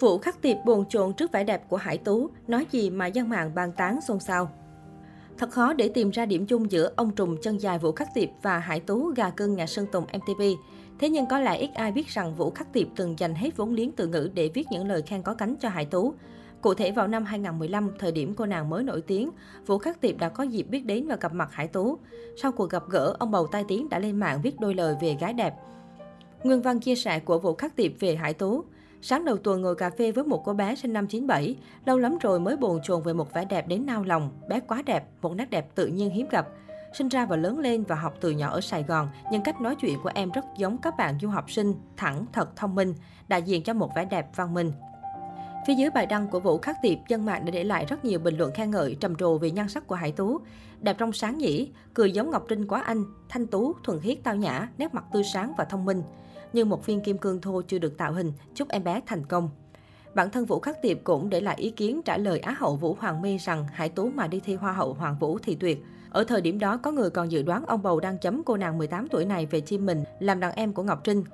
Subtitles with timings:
[0.00, 3.28] Vụ khắc tiệp buồn chồn trước vẻ đẹp của Hải Tú, nói gì mà dân
[3.28, 4.50] mạng bàn tán xôn xao.
[5.38, 8.28] Thật khó để tìm ra điểm chung giữa ông trùm chân dài Vũ Khắc Tiệp
[8.42, 10.42] và Hải Tú gà cưng nhà Sơn Tùng MTV.
[10.98, 13.72] Thế nhưng có lẽ ít ai biết rằng Vũ Khắc Tiệp từng dành hết vốn
[13.72, 16.14] liếng từ ngữ để viết những lời khen có cánh cho Hải Tú.
[16.60, 19.30] Cụ thể vào năm 2015, thời điểm cô nàng mới nổi tiếng,
[19.66, 21.98] Vũ Khắc Tiệp đã có dịp biết đến và gặp mặt Hải Tú.
[22.36, 25.16] Sau cuộc gặp gỡ, ông bầu tai tiếng đã lên mạng viết đôi lời về
[25.20, 25.54] gái đẹp.
[26.42, 28.64] Nguyên văn chia sẻ của Vũ Khắc Tiệp về Hải Tú.
[29.02, 32.18] Sáng đầu tuần ngồi cà phê với một cô bé sinh năm 97, lâu lắm
[32.20, 35.34] rồi mới buồn chồn về một vẻ đẹp đến nao lòng, bé quá đẹp, một
[35.36, 36.48] nét đẹp tự nhiên hiếm gặp.
[36.92, 39.76] Sinh ra và lớn lên và học từ nhỏ ở Sài Gòn, nhưng cách nói
[39.76, 42.94] chuyện của em rất giống các bạn du học sinh, thẳng, thật, thông minh,
[43.28, 44.72] đại diện cho một vẻ đẹp văn minh.
[45.66, 48.18] Phía dưới bài đăng của Vũ Khắc Tiệp, dân mạng đã để lại rất nhiều
[48.18, 50.38] bình luận khen ngợi trầm trồ về nhan sắc của Hải Tú.
[50.80, 54.36] Đẹp trong sáng nhỉ, cười giống Ngọc Trinh quá anh, thanh tú, thuần khiết tao
[54.36, 56.02] nhã, nét mặt tươi sáng và thông minh
[56.52, 59.50] nhưng một viên kim cương thô chưa được tạo hình, chúc em bé thành công.
[60.14, 62.96] Bản thân Vũ Khắc Tiệp cũng để lại ý kiến trả lời Á hậu Vũ
[63.00, 65.84] Hoàng My rằng Hải Tú mà đi thi Hoa hậu Hoàng Vũ thì tuyệt.
[66.10, 68.78] Ở thời điểm đó, có người còn dự đoán ông bầu đang chấm cô nàng
[68.78, 71.24] 18 tuổi này về chim mình làm đàn em của Ngọc Trinh.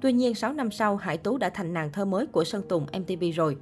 [0.00, 2.86] Tuy nhiên, 6 năm sau, Hải Tú đã thành nàng thơ mới của Sơn Tùng
[2.98, 3.56] MTV rồi.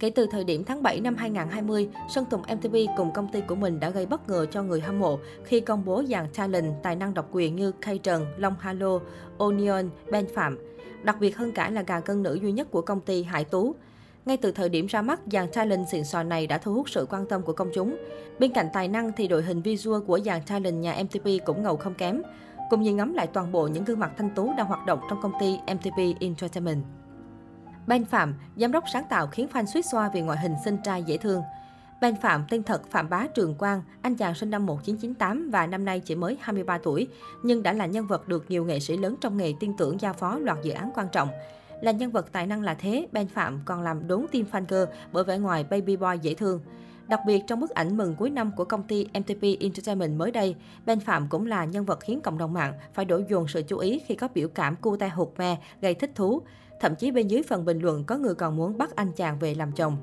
[0.00, 3.54] Kể từ thời điểm tháng 7 năm 2020, Sơn Tùng MTV cùng công ty của
[3.54, 6.96] mình đã gây bất ngờ cho người hâm mộ khi công bố dàn talent tài
[6.96, 8.98] năng độc quyền như Kay Trần, Long Halo,
[9.38, 10.58] Onion, Ben Phạm.
[11.02, 13.74] Đặc biệt hơn cả là gà cân nữ duy nhất của công ty Hải Tú.
[14.26, 17.06] Ngay từ thời điểm ra mắt, dàn talent xịn sò này đã thu hút sự
[17.10, 17.96] quan tâm của công chúng.
[18.38, 21.76] Bên cạnh tài năng thì đội hình visual của dàn talent nhà MTP cũng ngầu
[21.76, 22.22] không kém.
[22.70, 25.22] Cùng nhìn ngắm lại toàn bộ những gương mặt thanh tú đang hoạt động trong
[25.22, 26.99] công ty MTP Entertainment.
[27.90, 31.02] Ben Phạm, giám đốc sáng tạo khiến fan suýt xoa vì ngoại hình xinh trai
[31.02, 31.42] dễ thương.
[32.00, 35.84] Ben Phạm, tên thật Phạm Bá Trường Quang, anh chàng sinh năm 1998 và năm
[35.84, 37.08] nay chỉ mới 23 tuổi,
[37.42, 40.12] nhưng đã là nhân vật được nhiều nghệ sĩ lớn trong nghề tin tưởng giao
[40.12, 41.28] phó loạt dự án quan trọng.
[41.80, 44.86] Là nhân vật tài năng là thế, Ben Phạm còn làm đốn tim fan cơ
[45.12, 46.60] bởi vẻ ngoài baby boy dễ thương.
[47.10, 50.56] Đặc biệt trong bức ảnh mừng cuối năm của công ty MTP Entertainment mới đây,
[50.86, 53.78] Ben Phạm cũng là nhân vật khiến cộng đồng mạng phải đổ dồn sự chú
[53.78, 56.42] ý khi có biểu cảm cu tay hụt me gây thích thú.
[56.80, 59.54] Thậm chí bên dưới phần bình luận có người còn muốn bắt anh chàng về
[59.54, 59.96] làm chồng.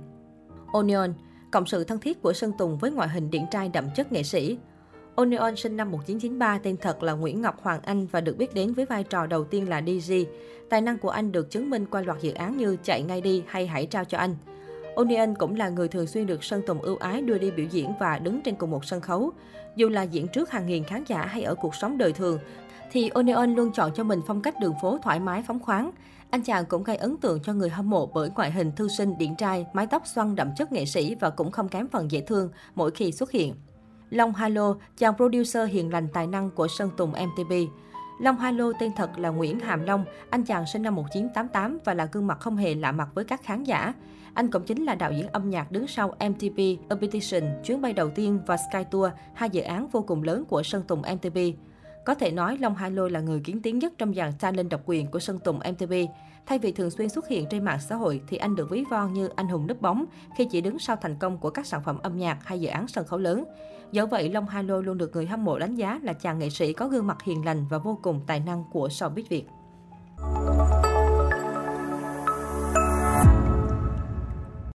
[0.74, 1.14] Onion,
[1.52, 4.24] cộng sự thân thiết của Sơn Tùng với ngoại hình điển trai đậm chất nghệ
[4.24, 4.58] sĩ.
[5.16, 8.74] Onion sinh năm 1993, tên thật là Nguyễn Ngọc Hoàng Anh và được biết đến
[8.74, 10.26] với vai trò đầu tiên là DJ.
[10.70, 13.44] Tài năng của anh được chứng minh qua loạt dự án như Chạy ngay đi
[13.48, 14.36] hay Hãy trao cho anh.
[14.97, 17.94] Onion cũng là người thường xuyên được Sơn Tùng ưu ái đưa đi biểu diễn
[18.00, 19.31] và đứng trên cùng một sân khấu.
[19.75, 22.40] Dù là diễn trước hàng nghìn khán giả hay ở cuộc sống đời thường,
[22.91, 25.91] thì Onion luôn chọn cho mình phong cách đường phố thoải mái phóng khoáng.
[26.30, 29.18] Anh chàng cũng gây ấn tượng cho người hâm mộ bởi ngoại hình thư sinh,
[29.18, 32.22] điển trai, mái tóc xoăn đậm chất nghệ sĩ và cũng không kém phần dễ
[32.22, 33.53] thương mỗi khi xuất hiện.
[34.09, 37.53] Long Halo, chàng producer hiền lành tài năng của Sơn Tùng MTP.
[38.20, 42.06] Long Halo tên thật là Nguyễn Hàm Long, anh chàng sinh năm 1988 và là
[42.12, 43.94] gương mặt không hề lạ mặt với các khán giả.
[44.34, 47.94] Anh cũng chính là đạo diễn âm nhạc đứng sau MTV, A Petition, chuyến bay
[47.94, 51.38] đầu tiên và Sky Tour, hai dự án vô cùng lớn của Sơn Tùng MTV.
[52.07, 54.81] Có thể nói Long Hai Lôi là người kiến tiếng nhất trong dàn talent độc
[54.85, 55.94] quyền của Sơn Tùng MTV.
[56.45, 59.13] Thay vì thường xuyên xuất hiện trên mạng xã hội thì anh được ví von
[59.13, 60.06] như anh hùng núp bóng
[60.38, 62.88] khi chỉ đứng sau thành công của các sản phẩm âm nhạc hay dự án
[62.88, 63.44] sân khấu lớn.
[63.91, 66.50] Do vậy, Long Hai Lôi luôn được người hâm mộ đánh giá là chàng nghệ
[66.50, 69.45] sĩ có gương mặt hiền lành và vô cùng tài năng của showbiz Việt.